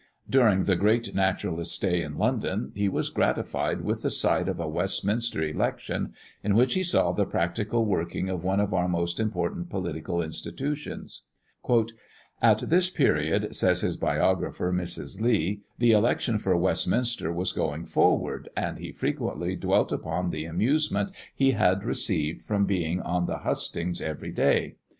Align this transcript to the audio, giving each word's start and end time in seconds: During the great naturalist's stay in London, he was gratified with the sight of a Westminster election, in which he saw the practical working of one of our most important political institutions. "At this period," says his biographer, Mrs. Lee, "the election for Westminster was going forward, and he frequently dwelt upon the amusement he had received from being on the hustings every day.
During 0.27 0.63
the 0.63 0.75
great 0.75 1.13
naturalist's 1.13 1.75
stay 1.75 2.01
in 2.01 2.17
London, 2.17 2.71
he 2.73 2.89
was 2.89 3.11
gratified 3.11 3.81
with 3.81 4.01
the 4.01 4.09
sight 4.09 4.47
of 4.47 4.59
a 4.59 4.67
Westminster 4.67 5.43
election, 5.43 6.13
in 6.43 6.55
which 6.55 6.73
he 6.73 6.81
saw 6.83 7.11
the 7.11 7.27
practical 7.27 7.85
working 7.85 8.27
of 8.27 8.43
one 8.43 8.59
of 8.59 8.73
our 8.73 8.87
most 8.87 9.19
important 9.19 9.69
political 9.69 10.19
institutions. 10.19 11.27
"At 12.41 12.67
this 12.71 12.89
period," 12.89 13.55
says 13.55 13.81
his 13.81 13.95
biographer, 13.95 14.73
Mrs. 14.73 15.21
Lee, 15.21 15.61
"the 15.77 15.91
election 15.91 16.39
for 16.39 16.57
Westminster 16.57 17.31
was 17.31 17.51
going 17.51 17.85
forward, 17.85 18.49
and 18.57 18.79
he 18.79 18.91
frequently 18.91 19.55
dwelt 19.55 19.91
upon 19.91 20.31
the 20.31 20.45
amusement 20.45 21.11
he 21.35 21.51
had 21.51 21.83
received 21.83 22.41
from 22.41 22.65
being 22.65 22.99
on 23.01 23.27
the 23.27 23.37
hustings 23.37 24.01
every 24.01 24.31
day. 24.31 24.77